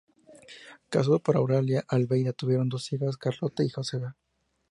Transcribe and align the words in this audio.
Casado 0.89 1.19
con 1.21 1.37
Eulalia 1.37 1.85
Almeida, 1.87 2.33
tuvieron 2.33 2.69
dos 2.69 2.91
hijas: 2.91 3.17
Carlota 3.17 3.63
y 3.63 3.69
Josefa. 3.69 4.15